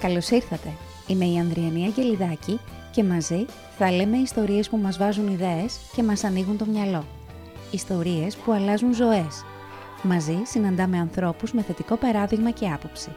[0.00, 0.72] Καλώς ήρθατε.
[1.06, 3.46] Είμαι η Ανδριανή Αγγελιδάκη και μαζί
[3.78, 7.04] θα λέμε ιστορίες που μας βάζουν ιδέες και μας ανοίγουν το μυαλό.
[7.70, 9.44] Ιστορίες που αλλάζουν ζωές.
[10.02, 13.10] Μαζί συναντάμε ανθρώπους με θετικό παράδειγμα και άποψη.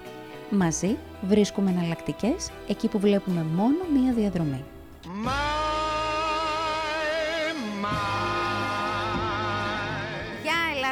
[0.49, 4.63] Μαζί βρίσκουμε εναλλακτικές εκεί που βλέπουμε μόνο μία διαδρομή.
[5.01, 5.60] Γεια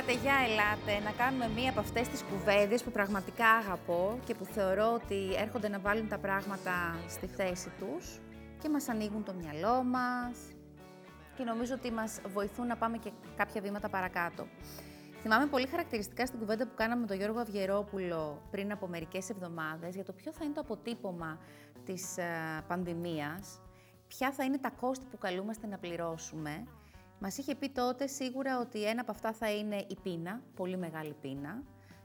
[0.09, 4.45] ελάτε, γεια ελάτε, να κάνουμε μία από αυτές τις κουβέντες που πραγματικά αγαπώ και που
[4.45, 8.19] θεωρώ ότι έρχονται να βάλουν τα πράγματα στη θέση τους
[8.61, 10.37] και μας ανοίγουν το μυαλό μας
[11.37, 14.47] και νομίζω ότι μας βοηθούν να πάμε και κάποια βήματα παρακάτω.
[15.21, 19.95] Θυμάμαι πολύ χαρακτηριστικά στην κουβέντα που κάναμε με τον Γιώργο Αυγερόπουλο πριν από μερικές εβδομάδες
[19.95, 21.39] για το ποιο θα είναι το αποτύπωμα
[21.85, 22.23] της ε,
[22.67, 23.61] πανδημίας,
[24.07, 26.63] ποια θα είναι τα κόστη που καλούμαστε να πληρώσουμε.
[27.19, 31.15] Μας είχε πει τότε σίγουρα ότι ένα από αυτά θα είναι η πείνα, πολύ μεγάλη
[31.21, 31.63] πείνα,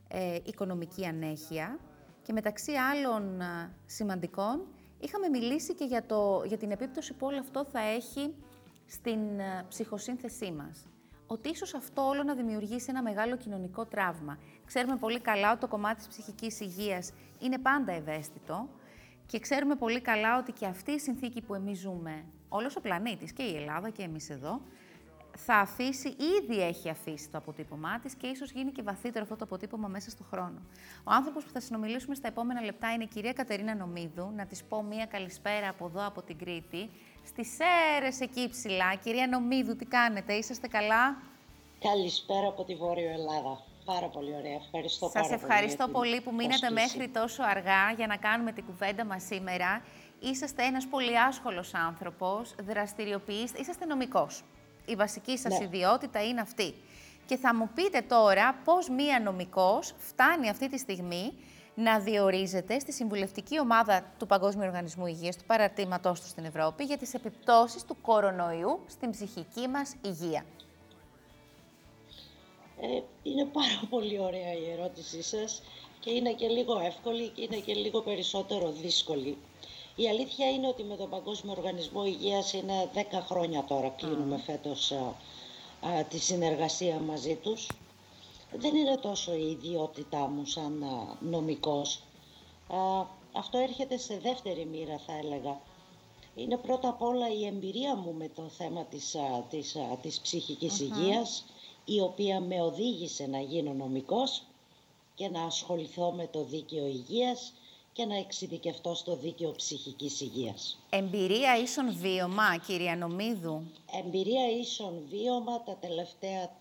[0.08, 1.78] ε, οικονομική ανέχεια
[2.22, 4.66] και μεταξύ άλλων ε, σημαντικών
[5.00, 8.34] είχαμε μιλήσει και για, το, για την επίπτωση που όλο αυτό θα έχει
[8.86, 10.86] στην ε, ψυχοσύνθεσή μας
[11.26, 14.38] ότι ίσως αυτό όλο να δημιουργήσει ένα μεγάλο κοινωνικό τραύμα.
[14.64, 18.68] Ξέρουμε πολύ καλά ότι το κομμάτι της ψυχικής υγείας είναι πάντα ευαίσθητο
[19.26, 23.32] και ξέρουμε πολύ καλά ότι και αυτή η συνθήκη που εμείς ζούμε, όλος ο πλανήτης
[23.32, 24.60] και η Ελλάδα και εμείς εδώ,
[25.36, 29.44] θα αφήσει, ήδη έχει αφήσει το αποτύπωμά της και ίσως γίνει και βαθύτερο αυτό το
[29.44, 30.62] αποτύπωμα μέσα στον χρόνο.
[31.04, 34.32] Ο άνθρωπος που θα συνομιλήσουμε στα επόμενα λεπτά είναι η κυρία Κατερίνα Νομίδου.
[34.36, 36.90] Να της πω μία καλησπέρα από εδώ, από την Κρήτη.
[37.26, 38.94] Στις αίρες εκεί ψηλά.
[38.94, 41.16] Κυρία Νομίδου, τι κάνετε, είσαστε καλά;
[41.80, 43.62] Καλησπέρα από τη Βόρειο Ελλάδα.
[43.84, 44.54] Πάρα πολύ ωραία.
[44.54, 49.04] Ευχαριστώ Σας πάρα ευχαριστώ πολύ, που μείνετε μέχρι τόσο αργά για να κάνουμε την κουβέντα
[49.04, 49.82] μας σήμερα.
[50.20, 54.44] Είσαστε ένας πολύ άσχολος άνθρωπος, δραστηριοποιείστε, είσαστε νομικός.
[54.86, 55.64] Η βασική σας Ναι.
[55.64, 56.74] ιδιότητα είναι αυτή.
[57.26, 61.32] Και θα μου πείτε τώρα πώς μία νομικός φτάνει αυτή τη στιγμή
[61.74, 66.98] να διορίζεται στη συμβουλευτική ομάδα του Παγκόσμιου Οργανισμού Υγείας, του παραρτήματός του στην Ευρώπη, για
[66.98, 70.44] τις επιπτώσεις του κορονοϊού στην ψυχική μας υγεία.
[72.80, 75.62] Ε, είναι πάρα πολύ ωραία η ερώτησή σας
[76.00, 79.36] και είναι και λίγο εύκολη και είναι και λίγο περισσότερο δύσκολη.
[79.96, 84.92] Η αλήθεια είναι ότι με τον Παγκόσμιο Οργανισμό Υγείας είναι 10 χρόνια τώρα, κλείνουμε φέτος
[84.92, 85.14] α,
[85.88, 87.66] α, τη συνεργασία μαζί τους.
[88.56, 92.02] Δεν είναι τόσο η ιδιότητά μου σαν α, νομικός.
[92.68, 95.60] Α, αυτό έρχεται σε δεύτερη μοίρα θα έλεγα.
[96.34, 100.20] Είναι πρώτα απ' όλα η εμπειρία μου με το θέμα της, α, της, α, της
[100.20, 101.44] ψυχικης υγείας,
[101.84, 104.42] η οποία με οδήγησε να γίνω νομικός
[105.14, 107.52] και να ασχοληθώ με το δίκαιο υγείας
[107.94, 110.78] και να εξειδικευτώ στο δίκαιο ψυχικής υγείας.
[110.90, 113.62] Εμπειρία ίσον βίωμα, κυρία Νομίδου.
[114.04, 116.56] Εμπειρία ίσον βίωμα τα τελευταία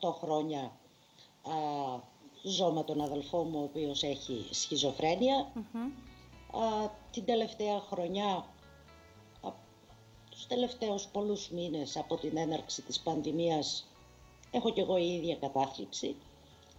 [0.00, 1.52] 38 χρόνια α,
[2.42, 5.36] ζω με τον αδελφό μου ο οποίος έχει σχιζοφρένεια.
[5.36, 8.46] Α, την τελευταία χρονιά,
[9.42, 9.52] α,
[10.30, 13.86] τους τελευταίους πολλούς μήνες από την έναρξη της πανδημίας
[14.50, 16.16] έχω κι εγώ η ίδια κατάθλιψη.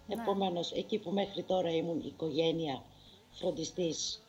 [0.08, 2.82] Επομένως, εκεί που μέχρι τώρα ήμουν οικογένεια
[3.30, 4.22] φροντιστής,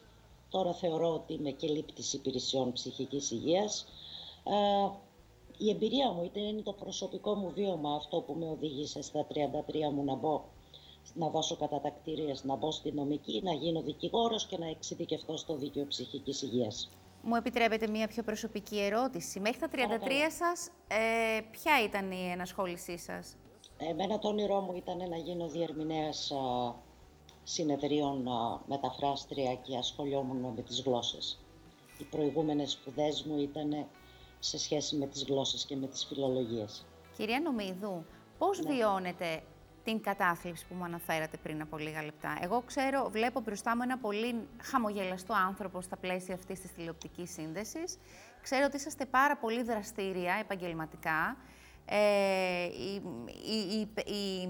[0.50, 3.86] τώρα θεωρώ ότι είμαι και λήπτης υπηρεσιών ψυχικής υγείας.
[4.44, 4.56] Α,
[5.58, 9.92] η εμπειρία μου ήταν είναι το προσωπικό μου βίωμα αυτό που με οδήγησε στα 33
[9.94, 10.44] μου να μπω
[11.14, 15.86] να δώσω κατατακτήριες, να μπω στη νομική, να γίνω δικηγόρος και να εξειδικευτώ στο δίκαιο
[15.88, 16.90] ψυχικής υγείας.
[17.24, 19.40] Μου επιτρέπετε μία πιο προσωπική ερώτηση.
[19.40, 23.36] Μέχρι τα 33 σας, ε, ποια ήταν η ενασχόλησή σας;
[23.78, 26.36] Εμένα το όνειρό μου ήταν να γίνω διερμηνέας α,
[27.44, 31.40] συνεδρίων α, μεταφράστρια και ασχολιόμουν με τις γλώσσες.
[31.98, 33.86] Οι προηγούμενες σπουδές μου ήταν
[34.40, 36.86] σε σχέση με τις γλώσσες και με τις φιλολογίες.
[37.18, 38.06] Κυρία Νομίδου,
[38.38, 39.44] πώς βιώνετε
[39.84, 43.98] την κατάθλιψη που μου αναφέρατε πριν από λίγα λεπτά; Εγώ ξέρω, βλέπω μπροστά μου ένα
[43.98, 47.98] πολύ χαμογελαστό άνθρωπο στα πλαίσια αυτής της τηλεοπτικής σύνδεσης.
[48.42, 51.38] Ξέρω ότι είσαστε πάρα πολύ δραστήρια επαγγελματικά.
[51.86, 53.02] Ε, οι,
[53.46, 54.50] οι, οι, οι,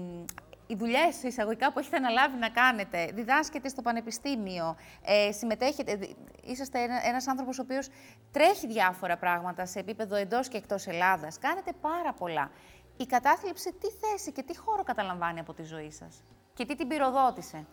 [0.72, 6.82] οι δουλειές εισαγωγικά που έχετε αναλάβει να κάνετε, διδάσκετε στο πανεπιστήμιο, ε, συμμετέχετε, δι- είσαστε
[6.82, 7.88] ένα, ένας άνθρωπος ο οποίος
[8.32, 11.38] τρέχει διάφορα πράγματα σε επίπεδο εντός και εκτός Ελλάδας.
[11.38, 12.50] Κάνετε πάρα πολλά.
[12.96, 16.22] Η κατάθλιψη τι θέση και τι χώρο καταλαμβάνει από τη ζωή σας
[16.54, 17.66] και τι την πυροδότησε;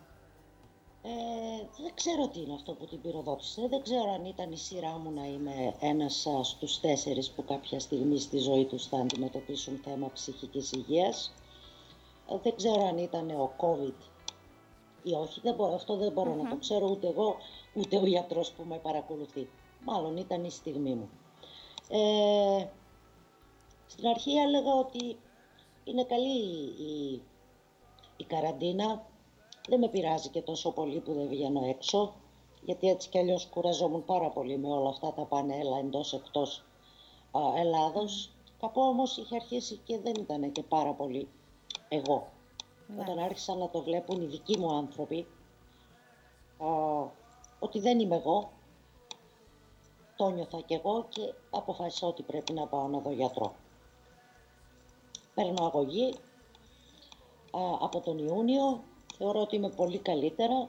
[1.02, 1.10] Ε,
[1.82, 3.66] δεν ξέρω τι είναι αυτό που την πυροδότησε.
[3.70, 7.80] Δεν ξέρω αν ήταν η σειρά μου να είμαι ένας α, στους τέσσερις που κάποια
[7.80, 11.34] στιγμή στη ζωή τους θα αντιμετωπίσουν θέμα ψυχικής υγείας.
[12.30, 14.08] Ε, δεν ξέρω αν ήταν ο COVID
[15.02, 15.40] ή όχι.
[15.40, 17.36] Δεν μπορώ, αυτό δεν μπορώ να το ξέρω ούτε εγώ,
[17.74, 19.48] ούτε ο γιατρός που με παρακολουθεί.
[19.84, 21.08] Μάλλον ήταν η στιγμή μου.
[21.88, 22.66] Ε,
[23.86, 25.18] στην αρχή έλεγα ότι
[25.84, 26.38] είναι καλή
[26.78, 27.22] η,
[28.16, 29.08] η καραντίνα.
[29.68, 32.14] Δεν με πειράζει και τόσο πολύ που δεν βγαίνω έξω.
[32.64, 36.64] γιατί έτσι κι αλλιώς κουραζόμουν πάρα πολύ με όλα αυτά τα πανέλα εντός εκτός
[37.30, 38.32] α, Ελλάδος.
[38.60, 41.28] Κάπου όμως είχε αρχίσει και δεν ήταν και πάρα πολύ
[41.92, 42.28] εγώ.
[42.86, 43.02] Ναι.
[43.02, 45.26] Όταν άρχισαν να το βλέπουν οι δικοί μου άνθρωποι,
[46.58, 46.66] α,
[47.58, 48.50] ότι δεν είμαι εγώ,
[50.16, 53.54] το νιώθα κι εγώ και αποφάσισα ότι πρέπει να πάω να δω γιατρό.
[55.34, 56.14] Παίρνω αγωγή
[57.80, 58.82] από τον Ιούνιο,
[59.16, 60.68] θεωρώ ότι είμαι πολύ καλύτερα.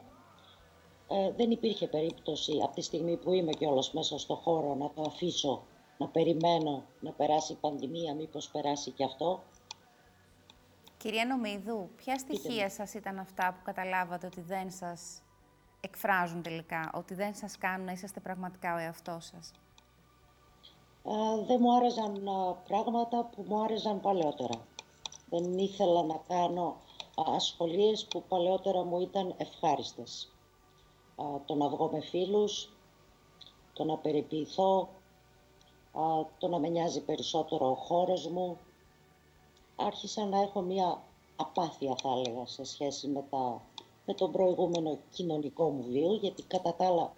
[1.07, 5.01] Ε, δεν υπήρχε περίπτωση από τη στιγμή που είμαι κιόλας μέσα στο χώρο να το
[5.01, 5.62] αφήσω,
[5.97, 9.44] να περιμένω να περάσει η πανδημία, μήπως περάσει κι αυτό.
[11.01, 15.21] Κυρία Νομίδου, ποια στοιχεία σας ήταν αυτά που καταλάβατε ότι δεν σας
[15.81, 19.51] εκφράζουν τελικά, ότι δεν σας κάνουν να είσαστε πραγματικά ο εαυτός σας;
[21.48, 22.24] δεν μου άρεσαν
[22.68, 24.65] πράγματα που μου άρεσαν παλαιότερα.
[25.30, 26.77] Δεν ήθελα να κάνω
[27.15, 30.31] ασχολίες που παλαιότερα μου ήταν ευχάριστες.
[31.45, 32.74] το να βγω με φίλους,
[33.74, 34.89] το να περιποιηθώ,
[36.38, 38.57] το να με νοιάζει περισσότερο ο χώρος μου.
[39.75, 41.01] Άρχισα να έχω μία
[41.35, 43.62] απάθεια, θα έλεγα, σε σχέση με τα
[44.06, 47.13] με τον προηγούμενο κοινωνικό μου βίο, γιατί κατά τα άλλα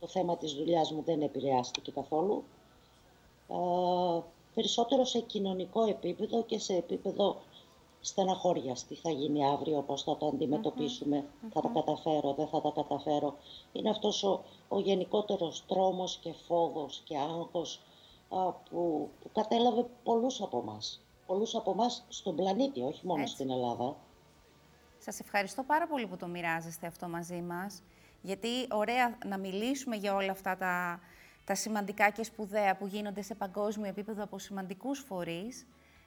[0.00, 2.44] το θέμα της δουλειάς μου δεν επηρεάστηκε καθόλου.
[3.48, 4.20] Ε,
[4.54, 7.36] περισσότερο σε κοινωνικό επίπεδο και σε επίπεδο
[8.00, 8.84] στεναχώριας.
[8.84, 13.36] Τι θα γίνει αύριο, πώς θα το αντιμετωπισουμε θα τα καταφέρω, δεν θα τα καταφέρω.
[13.72, 17.80] Είναι αυτός ο, ο γενικότερος τρόμος και φόβος και άγχος
[18.70, 21.03] που, που κατέλαβε πολλούς από εμάς.
[21.26, 23.96] Πολλούς από εμάς στον πλανήτη, όχι μόνο στην Ελλάδα.
[24.98, 27.82] Σας ευχαριστώ πάρα πολύ που το μοιράζεστε αυτό μαζί μας,
[28.22, 31.00] γιατί ωραία να μιλήσουμε για όλα αυτά τα,
[31.44, 35.66] τα σημαντικά και σπουδαία που γίνονται σε παγκόσμιο επίπεδο από σημαντικούς φορείς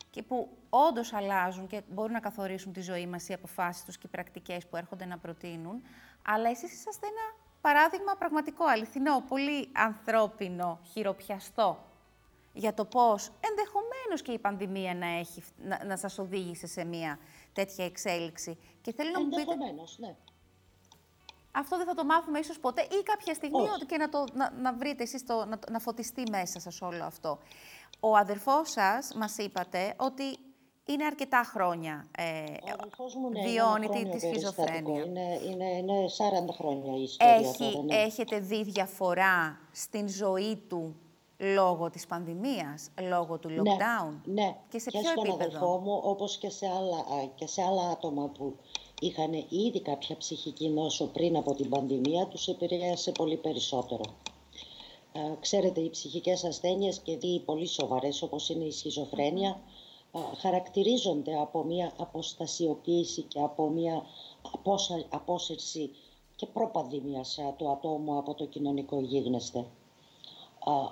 [0.10, 4.08] και που όντως αλλάζουν και μπορούν να καθορίσουν τη ζωή μας, οι αποφάσεις τους και
[4.08, 5.82] οι πρακτικές που έρχονται να προτείνουν.
[6.26, 11.87] Αλλά εσείς είσαστε ένα παράδειγμα πραγματικό, αληθινό, πολύ ανθρώπινο, χειροπιαστό
[12.58, 17.20] για το πώς ενδεχομένως και η πανδημία να, έχει, να, να σας οδήγησε σε μια
[17.54, 18.58] τέτοια εξέλιξη.
[18.82, 19.56] Και θέλω να μου πείτε...
[19.98, 20.16] ναι.
[21.52, 24.52] Αυτό δεν θα το μάθουμε ίσως ποτέ ή κάποια στιγμή ότι και να, το, να,
[24.52, 27.40] να βρείτε εσείς το, να, να φωτιστεί μέσα σας όλο αυτό.
[28.00, 30.24] Ο αδερφός σας μας είπατε ότι
[30.86, 32.44] είναι αρκετά χρόνια ε,
[33.20, 35.04] μου, ναι, βιώνει τη, τη σχιζοφρένεια.
[35.04, 36.06] Είναι, είναι, είναι
[36.50, 37.96] 40 χρόνια η ιστορία Έχει, τώρα, ναι.
[37.96, 40.96] Έχετε δει διαφορά στην ζωή του
[41.38, 44.14] λόγω της πανδημίας, λόγω του ναι, lockdown.
[44.24, 47.62] Ναι, και σε και ποιο στον επίπεδο; αδελφό μου, όπως και σε, άλλα, και σε
[47.62, 48.56] άλλα άτομα που
[49.02, 54.04] είχαν ήδη κάποια ψυχική νόσο πριν από την πανδημία, τους επηρέασε πολύ περισσότερο.
[55.12, 59.60] Ε, ξέρετε, οι ψυχικές ασθένειες και δει πολύ σοβαρές, όπως είναι η σχιζοφρένεια,
[60.38, 64.04] χαρακτηρίζονται από μια αποστασιοποίηση και από μια
[65.10, 65.92] απόσυρση
[66.36, 69.66] και προπανδημίας του ατόμου από το κοινωνικό γίγνεσθε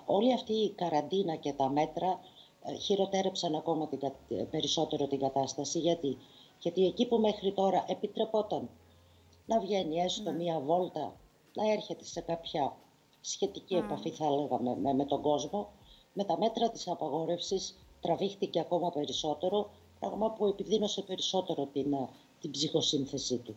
[0.05, 2.19] όλη αυτή η καραντίνα και τα μέτρα
[2.63, 3.99] ε, χειροτέρεψαν ακόμα την,
[4.49, 5.79] περισσότερο την κατάσταση.
[5.79, 6.17] Γιατί;
[6.59, 8.69] Γιατί εκεί που μέχρι τώρα επιτρεπόταν
[9.45, 10.37] να βγαίνει έστω ναι.
[10.37, 11.19] μία βόλτα,
[11.55, 12.77] να έρχεται σε κάποια
[13.21, 15.67] σχετική επαφή θα έλεγα με, με, τον κόσμο,
[16.13, 19.69] με τα μέτρα της απαγόρευσης τραβήχτηκε ακόμα περισσότερο,
[19.99, 23.55] πράγμα που επιδίνωσε περισσότερο την, ε, την ψυχοσύνθεσή του.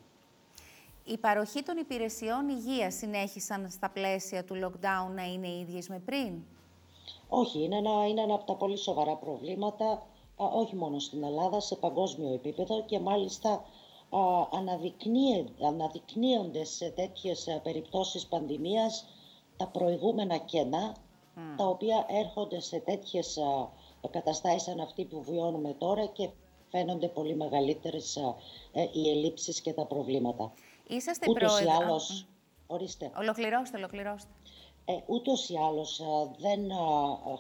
[1.11, 6.43] Η παροχή των υπηρεσιών υγείας συνέχισαν στα πλαίσια του lockdown να είναι ίδιες με πριν;
[7.29, 11.77] Όχι, είναι ένα, είναι ένα από τα πολύ σοβαρά προβλήματα, όχι μόνο στην Ελλάδα, σε
[11.77, 13.63] παγκόσμιο επίπεδο και μάλιστα α,
[15.61, 19.05] αναδεικνύονται σε τέτοιες περιπτώσεις πανδημίας
[19.57, 20.97] τα προηγούμενα κενά,
[21.57, 23.69] τα οποία έρχονται σε τέτοιες α,
[24.11, 26.29] καταστάσεις σαν αυτή που βιώνουμε τώρα και
[26.71, 28.17] φαίνονται πολύ μεγαλύτερες
[28.73, 30.53] ε, οι ελλείψεις και τα προβλήματα.
[30.89, 32.27] Είσαστε ούτως Ή άλλως,
[32.67, 33.11] ορίστε.
[33.17, 34.31] Ολοκληρώστε, ολοκληρώστε.
[34.85, 36.03] Ε, ούτως ή άλλως
[36.39, 36.61] δεν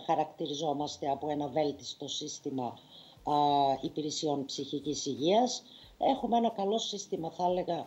[0.07, 2.79] χαρακτηριζόμαστε από ένα βέλτιστο σύστημα
[3.81, 5.63] υπηρεσιών ψυχικής υγείας.
[5.99, 7.87] Έχουμε ένα καλό σύστημα, θα έλεγα,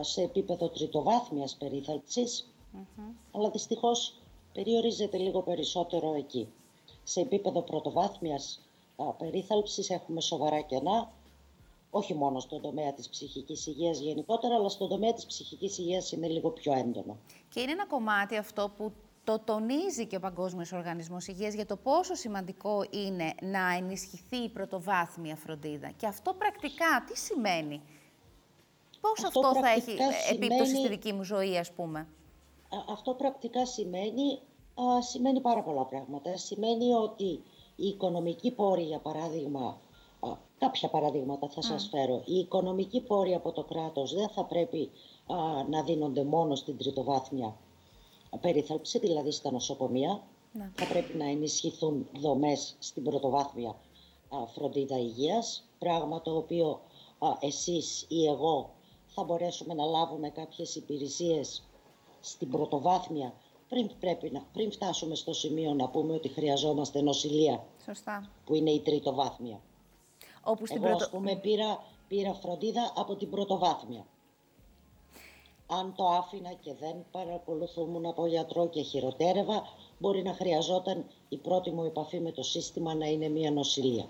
[0.00, 1.56] σε επίπεδο τριτοβάθμιας
[3.32, 4.14] αλλά δυστυχώς
[4.52, 6.48] περιορίζεται λίγο περισσότερο εκεί.
[7.02, 8.60] Σε επίπεδο πρωτοβάθμιας
[9.04, 11.10] περίθαλψης έχουμε σοβαρά κενά,
[11.90, 16.28] όχι μόνο στον τομέα της ψυχικής υγείας γενικότερα, αλλά στον τομέα της ψυχικής υγείας είναι
[16.28, 17.16] λίγο πιο έντονο.
[17.48, 18.92] Και είναι ένα κομμάτι αυτό που
[19.24, 24.48] το τονίζει και ο Παγκόσμιος Οργανισμός Υγείας για το πόσο σημαντικό είναι να ενισχυθεί η
[24.48, 25.90] πρωτοβάθμια φροντίδα.
[25.96, 27.80] Και αυτό πρακτικά τι σημαίνει;
[29.00, 29.96] Πώς αυτό, αυτό θα έχει
[30.30, 32.06] επίπτωση στη δική μου ζωή, ας πούμε;
[32.88, 34.38] Αυτό πρακτικά σημαίνει,
[35.00, 36.36] σημαίνει πάρα πολλά πράγματα.
[36.36, 37.42] Σημαίνει ότι
[37.80, 39.80] η οικονομική πόρη, για παράδειγμα,
[40.58, 42.22] κάποια παραδείγματα θα σας φέρω.
[42.24, 44.90] Οι οικονομικοί πόροι από το κράτος δεν θα πρέπει
[45.70, 47.56] να δίνονται μόνο στην τριτοβάθμια
[48.40, 50.22] περίθαλψη, δηλαδή στα νοσοκομεία.
[50.52, 50.70] Ναι.
[50.74, 53.76] Θα πρέπει να ενισχυθούν δομές στην πρωτοβάθμια
[54.54, 56.80] φροντίδα υγείας, πράγμα το οποίο
[57.40, 58.70] εσείς ή εγώ
[59.06, 61.62] θα μπορέσουμε να λάβουμε κάποιες υπηρεσίες
[62.20, 63.34] στην πρωτοβάθμια
[63.70, 67.64] πριν, πρέπει να, πριν φτάσουμε στο σημείο να πούμε ότι χρειαζόμαστε νοσηλεία.
[67.84, 68.30] Σωστά.
[68.44, 69.60] Που είναι η τριτοβάθμια.
[70.42, 74.06] Όπου στην Εγώ, ας πούμε, πήρα, πήρα φροντίδα από την πρωτοβάθμια.
[75.66, 79.62] Αν το άφηνα και δεν παρακολουθούμουν από γιατρό και χειροτέρευα,
[79.98, 84.08] μπορεί να χρειαζόταν η πρώτη μου επαφή με το σύστημα να είναι μια νοσηλεία.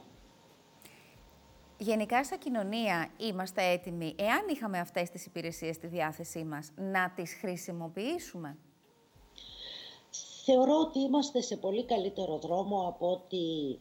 [1.79, 7.35] Γενικά, στα κοινωνία είμαστε έτοιμοι, εάν είχαμε αυτές τις υπηρεσίες στη διάθεσή μας, να τις
[7.41, 8.57] χρησιμοποιήσουμε;
[10.53, 13.79] Θεωρώ ότι είμαστε σε πολύ καλύτερο δρόμο από ότι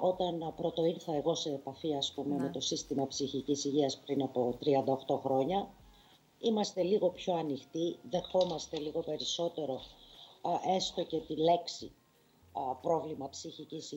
[0.00, 2.50] όταν πρώτο ήρθα εγώ σε επαφή ας πούμε, με ναι.
[2.50, 4.58] το σύστημα ψυχικής υγείας πριν από
[5.06, 5.68] 38 χρόνια.
[6.38, 9.80] Είμαστε λίγο πιο ανοιχτοί, δεχόμαστε λίγο περισσότερο
[10.76, 11.92] έστω και τη λέξη
[12.80, 13.92] πρόβλημα ψυχικής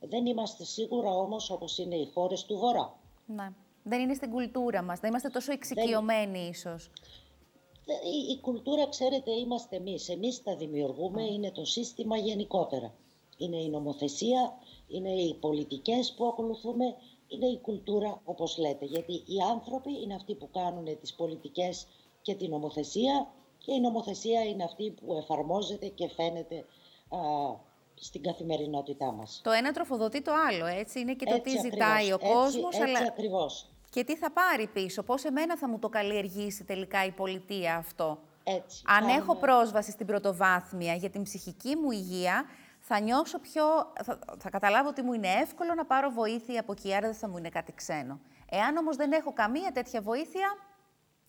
[0.00, 2.98] Δεν είμαστε σίγουρα όμως όπως είναι οι χώρες του Βορρά.
[3.26, 3.52] Ναι.
[3.82, 6.50] Δεν είναι στην κουλτούρα μας, δεν είμαστε τόσο εξοικειωμένοι Δεν...
[6.50, 6.90] ίσως.
[7.86, 10.08] Η, η κουλτούρα, ξέρετε, είμαστε εμείς.
[10.08, 12.94] Εμείς τα δημιουργούμε, είναι το σύστημα γενικότερα.
[13.36, 14.52] Είναι η νομοθεσία,
[14.88, 16.84] είναι οι πολιτικές που ακολουθούμε,
[17.28, 18.84] είναι η κουλτούρα όπως λέτε.
[18.84, 21.86] Γιατί οι άνθρωποι είναι αυτοί που κάνουν τις πολιτικές
[22.22, 26.56] και την νομοθεσία και η νομοθεσία είναι αυτή που εφαρμόζεται και φαίνεται
[27.08, 27.18] α,
[27.94, 29.40] στην καθημερινότητά μας.
[29.44, 31.00] Το ένα τροφοδοτεί το άλλο, έτσι.
[31.00, 32.76] Είναι και το τι ζητάει ο έτσι, κόσμος.
[32.76, 32.98] Έτσι, αλλά...
[32.98, 33.70] ακριβώς.
[33.90, 38.18] Και τι θα πάρει πίσω, πώς εμένα θα μου το καλλιεργήσει τελικά η πολιτεία αυτό.
[38.44, 42.44] Έτσι, Αν έχω πρόσβαση στην πρωτοβάθμια για την ψυχική μου υγεία,
[42.80, 43.62] θα νιώσω πιο...
[44.04, 47.28] Θα, θα καταλάβω ότι μου είναι εύκολο να πάρω βοήθεια από εκεί, άρα δεν θα
[47.28, 48.20] μου είναι κάτι ξένο.
[48.50, 50.56] Εάν όμως δεν έχω καμία τέτοια βοήθεια,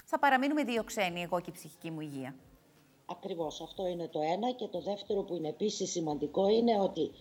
[0.05, 2.35] θα παραμείνουμε δύο ξένοι, εγώ και η ψυχική μου υγεία.
[3.05, 4.51] Ακριβώς, αυτό είναι το ένα.
[4.51, 7.11] Και το δεύτερο που είναι επίσης σημαντικό είναι ότι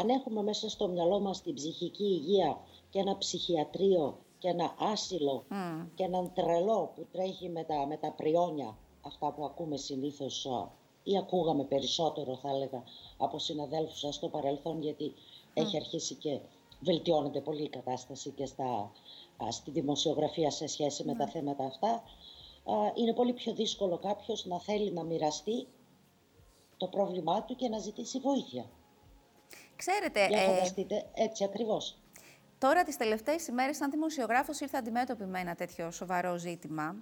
[0.00, 2.58] αν έχουμε μέσα στο μυαλό μας την ψυχική υγεία
[2.90, 5.44] και ένα ψυχιατρίο και ένα άσυλο
[5.94, 10.46] και έναν τρελό που τρέχει με τα, με τα πριόνια, αυτά που ακούμε συνήθως
[11.02, 12.82] ή ακούγαμε περισσότερο θα έλεγα
[13.16, 15.14] από συναδέλφους σας στο παρελθόν γιατί
[15.54, 16.40] έχει αρχίσει και
[16.80, 18.92] βελτιώνεται πολύ η κατάσταση και στα,
[19.50, 21.30] στη δημοσιογραφία σε σχέση με τα ναι.
[21.30, 22.02] θέματα αυτά.
[22.94, 25.66] Είναι πολύ πιο δύσκολο κάποιος να θέλει να μοιραστεί
[26.76, 28.70] το πρόβλημά του και να ζητήσει βοήθεια.
[29.76, 30.26] Ξέρετε...
[30.26, 31.98] Για φανταστείτε, έτσι ακριβώς.
[32.58, 36.96] Τώρα τις τελευταίες ημέρες, σαν δημοσιογράφος, ήρθα αντιμέτωπη με ένα τέτοιο σοβαρό ζήτημα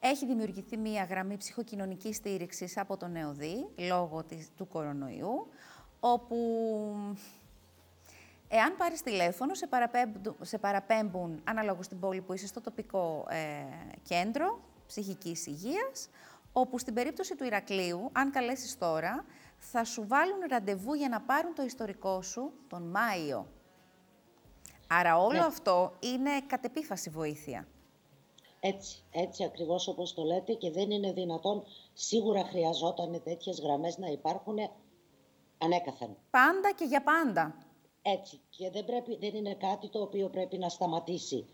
[0.00, 5.48] έχει δημιουργηθεί μία γραμμή ψυχοκοινωνικής στήριξης από τον ΕΟΔΗ, λόγω της, του κορονοϊού,
[6.00, 6.36] όπου
[8.48, 13.36] εάν πάρεις τηλέφωνο, σε παραπέμπουν, σε παραπέμπουν αναλόγως στην πόλη που είσαι στο τοπικό ε,
[14.02, 16.08] κέντρο ψυχικής υγείας,
[16.52, 19.24] όπου στην περίπτωση του Ηρακλείου, αν καλέσεις τώρα,
[19.58, 23.46] θα σου βάλουν ραντεβού για να πάρουν το ιστορικό σου τον Μάιο.
[24.88, 25.44] Άρα όλο ναι.
[25.44, 27.66] αυτό είναι κατεπίφαση βοήθεια.
[28.60, 34.06] Έτσι, έτσι ακριβώς όπως το λέτε και δεν είναι δυνατόν, σίγουρα χρειαζόταν τέτοιες γραμμές να
[34.06, 34.58] υπάρχουν
[35.58, 36.16] ανέκαθεν.
[36.30, 37.54] Πάντα και για πάντα.
[38.02, 41.46] Έτσι και δεν, πρέπει, δεν είναι κάτι το οποίο πρέπει να σταματήσει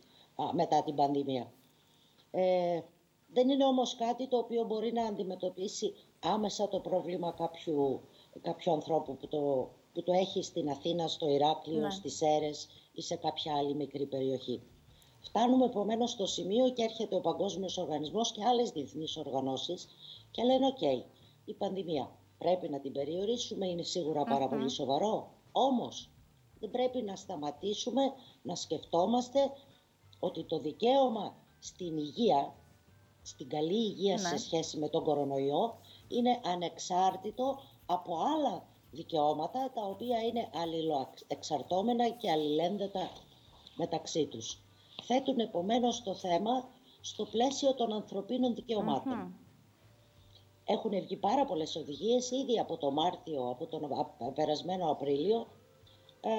[0.52, 1.52] μετά την πανδημία.
[2.30, 2.80] Ε,
[3.32, 8.00] δεν είναι όμως κάτι το οποίο μπορεί να αντιμετωπίσει άμεσα το πρόβλημα κάποιου,
[8.40, 11.90] κάποιου ανθρώπου που το, που το έχει στην Αθήνα, στο Ηράκλειο, ναι.
[11.90, 14.62] στις Σέρες ή σε κάποια άλλη μικρή περιοχή.
[15.20, 19.88] Φτάνουμε επομένως στο σημείο και έρχεται ο Παγκόσμιος Οργανισμός και άλλες διεθνείς οργανώσεις
[20.30, 21.04] και λένε: OK,
[21.44, 25.30] η πανδημία πρέπει να την περιορίσουμε, είναι σίγουρα πάρα πολύ σοβαρό.
[25.52, 26.10] Όμως
[26.60, 28.02] δεν πρέπει να σταματήσουμε
[28.42, 29.38] να σκεφτόμαστε
[30.18, 32.54] ότι το δικαίωμα στην υγεία,
[33.22, 34.36] στην καλή υγεία σε ναι.
[34.36, 43.10] σχέση με τον κορονοϊό, είναι ανεξάρτητο από άλλα δικαιώματα τα οποία είναι αλληλοεξαρτώμενα και αλληλένδετα
[43.76, 44.62] μεταξύ τους
[45.02, 46.68] θέτουν επομένως το θέμα
[47.00, 48.54] στο πλαίσιο των ανθρωπίνων
[50.64, 53.88] Έχουν βγει πάρα πολλές οδηγίες ήδη από το Μάρτιο, από τον
[54.34, 55.46] περασμένο Απρίλιο.
[56.20, 56.30] Ε,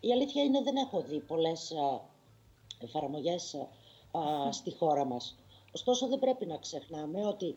[0.00, 2.00] η αλήθεια είναι δεν έχω δει πολλές ε,
[2.84, 3.68] εφαρμογές ε,
[4.50, 5.38] στη χώρα μας.
[5.74, 7.54] Ωστόσο δεν πρέπει να ξεχνάμε ότι ε,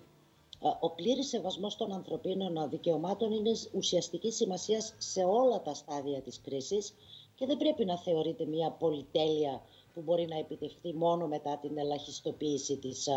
[0.80, 6.94] ο πλήρης σεβασμός των ανθρωπίνων δικαιωμάτων είναι ουσιαστική σημασία σε όλα τα στάδια της κρίσης
[7.36, 9.62] και δεν πρέπει να θεωρείται μια πολυτέλεια
[9.94, 13.08] που μπορεί να επιτευχθεί μόνο μετά την ελαχιστοποίηση της,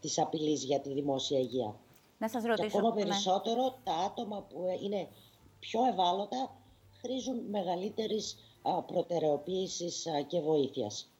[0.00, 1.76] της απειλής για τη δημόσια υγεία.
[2.18, 2.68] Να σας ρωτήσω.
[2.68, 3.02] Και ακόμα ναι.
[3.02, 5.08] περισσότερο, τα άτομα που είναι
[5.58, 6.56] πιο ευάλωτα
[7.00, 8.36] χρήζουν μεγαλύτερης
[8.86, 11.10] προτεραιοποίησης και βοήθειας.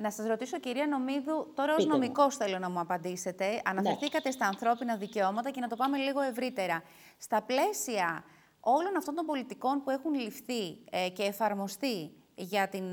[0.00, 3.50] Να σας ρωτήσω, κυρία Νομίδου, τώρα ως νομικός θέλω να μου απαντήσετε.
[3.50, 3.60] Ναι.
[3.64, 6.82] Αναφερθήκατε στα ανθρώπινα δικαιώματα και να το πάμε λίγο ευρύτερα.
[7.18, 8.24] Στα πλαίσια
[8.60, 12.84] όλων αυτών των πολιτικών που έχουν ληφθεί ε, και εφαρμοστεί για την,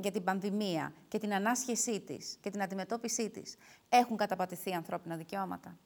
[0.00, 3.56] για την πανδημία και την ανάσχεσή της και την αντιμετώπιση της,
[3.88, 5.78] έχουν καταπατηθεί ανθρώπινα δικαιώματα;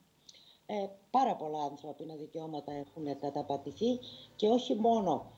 [0.67, 0.75] Ε,
[1.11, 3.99] πάρα πολλά ανθρώπινα δικαιώματα έχουν καταπατηθεί
[4.37, 5.33] και όχι μόνο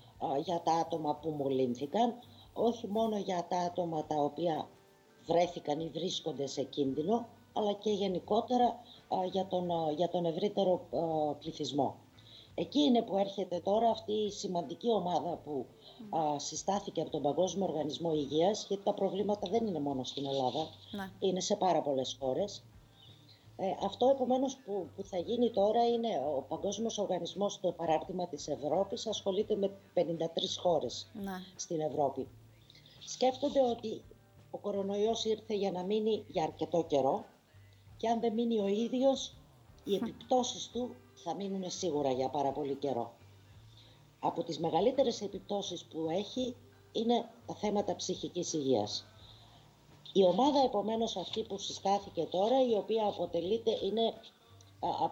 [0.44, 2.14] για τα άτομα που μολύνθηκαν,
[2.52, 4.68] όχι μόνο για τα άτομα τα οποία
[5.28, 8.80] βρέθηκαν ή βρίσκονται σε κίνδυνο, αλλά και γενικότερα
[9.30, 10.80] για, τον, για τον ευρύτερο
[11.40, 11.94] πληθυσμό.
[12.54, 15.66] Εκεί είναι που έρχεται τώρα αυτή η σημαντική ομάδα που
[16.36, 21.10] συστάθηκε από τον Παγκόσμιο Οργανισμό Υγείας, γιατί τα προβλήματα δεν είναι μόνο στην Ελλάδα, ναι.
[21.18, 22.62] είναι σε πάρα πολλές χώρες.
[23.60, 28.48] Ε, αυτό επομένως που, που θα γίνει τώρα είναι ο Παγκόσμιος Οργανισμός στο παράρτημα της
[28.48, 30.00] Ευρώπης ασχολείται με 53
[30.60, 31.32] χώρες ναι.
[31.56, 32.28] στην Ευρώπη.
[33.06, 34.02] Σκέφτονται ότι
[34.50, 37.24] ο κορονοϊός ήρθε για να μείνει για αρκετό καιρό
[37.96, 39.34] και αν δεν μείνει ο ίδιος,
[39.84, 43.12] οι επιπτώσεις του θα μείνουν σίγουρα για πάρα πολύ καιρό.
[44.20, 46.56] Από τις μεγαλύτερες επιπτώσεις που έχει
[46.92, 49.06] είναι τα θέματα ψυχικής υγείας.
[50.12, 54.14] Η ομάδα επομένως αυτή που συστάθηκε τώρα, η οποία αποτελείται, είναι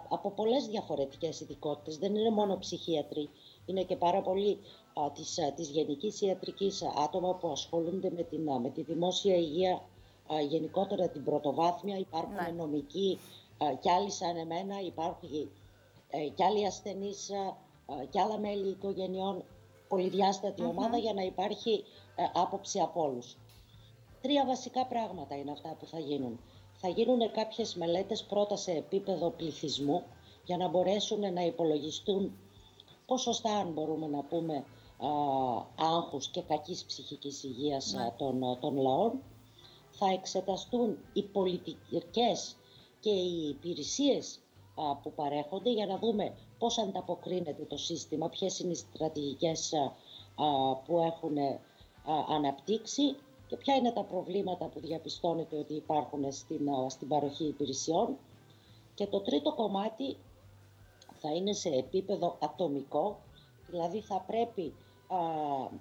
[0.08, 1.98] από πολλές διαφορετικές ειδικότητες.
[1.98, 3.30] δεν είναι μόνο ψυχίατροι,
[3.66, 4.58] είναι και πάρα πολλοί
[4.94, 9.82] α, της, α, της γενικής ιατρικής άτομα που ασχολούνται με, την, με τη δημόσια υγεία
[10.48, 12.52] γενικότερα την πρωτοβάθμια, υπάρχουν ναι.
[12.56, 13.18] νομικοί
[13.80, 15.50] κι άλλοι σαν εμένα, υπάρχουν
[16.10, 17.30] ε, κι άλλοι ασθενείς
[18.10, 19.44] κι άλλα μέλη οικογενειών,
[20.68, 21.84] ομάδα για να υπάρχει
[22.16, 23.36] ε, άποψη από όλους.
[24.20, 26.40] Τρία βασικά πράγματα είναι αυτά που θα γίνουν.
[26.76, 30.02] Θα γίνουν κάποιες μελέτες πρώτα σε επίπεδο πληθυσμού
[30.44, 32.38] για να μπορέσουν να υπολογιστούν
[33.06, 34.64] ποσοστά, αν μπορούμε να πούμε, α,
[35.76, 38.12] άγχους και κακής ψυχικής υγείας ναι.
[38.16, 39.12] των, των λαών.
[39.90, 42.56] Θα εξεταστούν οι πολιτικές
[43.00, 44.38] και οι υπηρεσίες
[45.02, 49.72] που παρέχονται για να δούμε πώς ανταποκρίνεται το σύστημα, ποιες είναι οι στρατηγικές
[50.86, 51.36] που έχουν
[52.28, 53.16] αναπτύξει
[53.46, 58.16] και ποια είναι τα προβλήματα που διαπιστώνεται ότι υπάρχουν στην, στην παροχή υπηρεσιών.
[58.94, 60.16] Και το τρίτο κομμάτι
[61.26, 63.18] θα είναι σε επίπεδο ατομικό,
[63.66, 64.74] δηλαδή θα πρέπει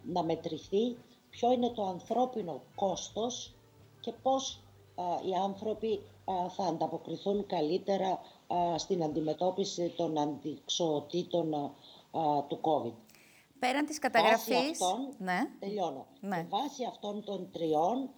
[0.03, 0.97] να μετρηθεί
[1.29, 3.53] ποιο είναι το ανθρώπινο κόστος
[3.99, 4.59] και πώς
[5.29, 6.01] οι άνθρωποι
[6.55, 8.19] θα ανταποκριθούν καλύτερα
[8.75, 11.71] στην αντιμετώπιση των αντιξοοτήτων
[12.47, 12.93] του COVID.
[13.59, 14.81] Πέραν της καταγραφής...
[14.81, 15.39] Αυτών, ναι.
[15.59, 16.05] Τελειώνω.
[16.19, 16.47] Ναι.
[16.49, 18.09] βάση αυτών των τριών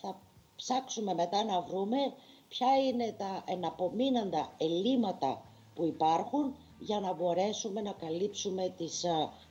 [0.00, 0.20] θα
[0.56, 1.96] ψάξουμε μετά να βρούμε
[2.48, 5.42] ποια είναι τα εναπομείναντα ελλείμματα
[5.74, 9.04] που υπάρχουν για να μπορέσουμε να καλύψουμε τις,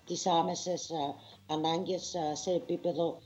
[0.05, 0.91] τις άμεσες
[1.47, 3.17] ανάγκες σε επίπεδο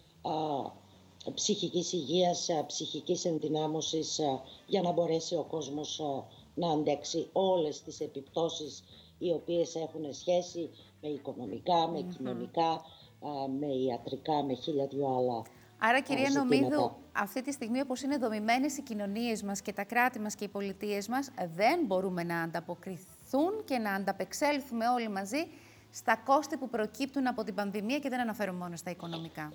[1.34, 4.20] ψυχικής υγείας, ψυχικής ενδυνάμωσης
[4.68, 6.02] για να μπορέσει ο κόσμος
[6.56, 8.84] να αντέξει όλες τις επιπτώσεις
[9.18, 10.70] οι οποίες έχουν σχέση
[11.02, 12.82] με οικονομικά, με κοινωνικά,
[13.60, 15.44] με ιατρικά, με χίλια δυο άλλα
[15.80, 20.20] Άρα, κυρία Νομίδου, αυτή τη στιγμή όπως είναι δομημένες οι κοινωνίες μας και τα κράτη
[20.20, 25.48] μας και οι πολιτείες μας, δεν μπορούμε να ανταποκριθούν και να ανταπεξέλθουμε όλοι μαζί
[25.92, 29.54] στα κόστη που προκύπτουν από την πανδημία και δεν αναφέρω μόνο στα οικονομικά.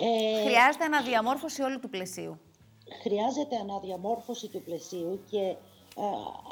[0.00, 0.44] Ε...
[0.44, 2.38] Χρειάζεται αναδιαμόρφωση όλου του πλαισίου.
[3.02, 5.56] Χρειάζεται αναδιαμόρφωση του πλαισίου και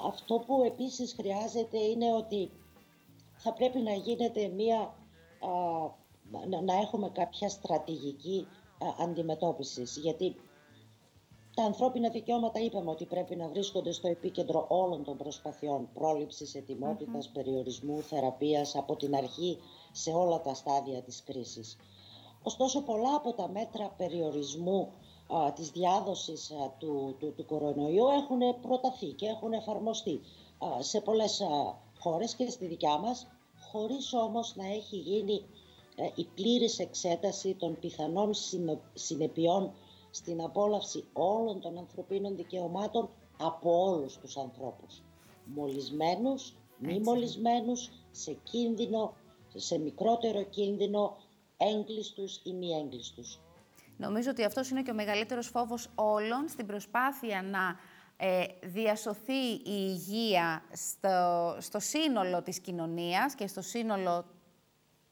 [0.07, 2.51] αυτό που επίσης χρειάζεται είναι ότι
[3.37, 4.95] θα πρέπει να γίνεται μία,
[6.63, 8.47] να, έχουμε κάποια στρατηγική
[8.99, 9.97] αντιμετώπισης.
[9.97, 10.37] Γιατί
[11.55, 16.55] τα ανθρώπινα δικαιώματα είπαμε ότι πρέπει να βρίσκονται στο επίκεντρο όλων των προσπαθειών πρόληψης,
[17.33, 19.59] περιορισμού, θεραπείας από την αρχή
[19.93, 21.77] σε όλα τα στάδια της κρίσης.
[22.43, 24.93] Ωστόσο πολλά από τα μέτρα περιορισμού
[25.35, 30.21] α, της διάδοσης του, του, του κορονοϊού έχουν προταθεί και έχουν εφαρμοστεί
[30.79, 31.47] σε πολλές α,
[31.99, 33.27] χώρες και στη δικιά μας,
[33.71, 35.64] χωρίς όμως να έχει γίνει ε,
[36.15, 38.31] η πλήρης εξέταση των πιθανών
[38.95, 39.73] συνεπειών
[40.11, 45.03] στην απόλαυση όλων των ανθρωπίνων δικαιωμάτων από όλους τους ανθρώπους.
[45.45, 49.15] Μολυσμένους, μη μολυσμένους, σε κίνδυνο,
[49.55, 51.17] σε μικρότερο κίνδυνο,
[51.57, 53.41] έγκλειστους ή μη έγκλειστους.
[53.97, 57.77] Νομίζω ότι αυτός είναι και ο μεγαλύτερος φόβος όλων στην προσπάθεια να
[58.17, 64.25] ε, διασωθεί η υγεία στο, στο σύνολο της κοινωνίας και στο σύνολο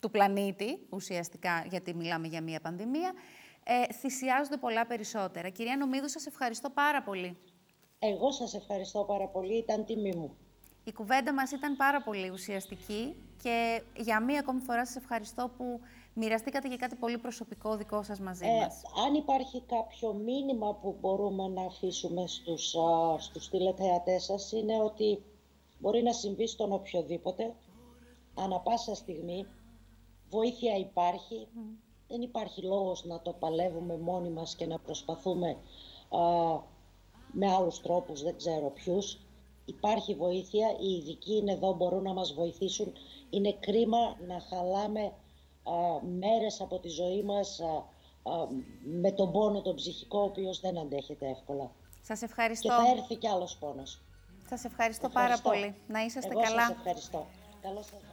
[0.02, 3.12] του πλανήτη, ουσιαστικά γιατί μιλάμε για μία πανδημία,
[3.64, 5.48] ε, θυσιάζονται πολλά περισσότερα.
[5.48, 7.36] Κυρία Νομίδου, σας ευχαριστώ πάρα πολύ.
[7.98, 10.36] Εγώ σας ευχαριστώ πάρα πολύ, ήταν τιμή μου.
[10.84, 15.80] Η κουβέντα μας ήταν πάρα πολύ ουσιαστική και για μία ακόμη φορά σας ευχαριστώ που
[16.14, 18.82] μοιραστήκατε για κάτι πολύ προσωπικό δικό σας μαζί ε, μας.
[19.06, 25.22] Αν υπάρχει κάποιο μήνυμα που μπορούμε να αφήσουμε στους, α, στους τηλεθεατές σας είναι ότι
[25.78, 27.54] μπορεί να συμβεί στον οποιοδήποτε,
[28.34, 29.46] ανα πάσα στιγμή,
[30.32, 31.48] βοήθεια υπάρχει,
[32.08, 35.56] δεν υπάρχει λόγος να το παλεύουμε μόνοι μας και να προσπαθούμε
[37.32, 39.18] με άλλους τρόπους, δεν ξέρω ποιους.
[39.64, 42.92] Υπάρχει βοήθεια, οι ειδικοί είναι εδώ, μπορούν να μας βοηθήσουν.
[43.30, 45.12] Είναι κρίμα να χαλάμε α,
[46.18, 47.60] μέρες από τη ζωή μας
[48.84, 51.70] με τον πόνο τον ψυχικό, ο οποίος δεν αντέχεται εύκολα.
[52.02, 52.68] Σας ευχαριστώ.
[52.68, 54.00] Και θα έρθει κι άλλος πόνος.
[54.48, 55.74] Σας ευχαριστώ, πάρα πολύ.
[55.88, 56.60] Να είσαστε Εγώ καλά.
[56.66, 57.26] Σας ευχαριστώ.
[57.62, 58.11] Καλό σας βράδυ.